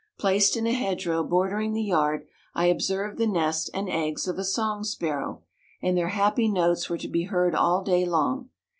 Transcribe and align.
Placed 0.17 0.57
in 0.57 0.65
a 0.65 0.73
hedge 0.73 1.05
row 1.05 1.23
bordering 1.23 1.73
the 1.73 1.83
yard, 1.83 2.25
I 2.55 2.65
observed 2.65 3.19
the 3.19 3.27
nest 3.27 3.69
and 3.71 3.87
eggs 3.87 4.27
of 4.27 4.39
a 4.39 4.43
song 4.43 4.83
sparrow, 4.83 5.43
and 5.79 5.95
their 5.95 6.09
happy 6.09 6.47
notes 6.47 6.89
were 6.89 6.97
to 6.97 7.07
be 7.07 7.25
heard 7.25 7.53
all 7.53 7.83
day 7.83 8.03
long. 8.03 8.49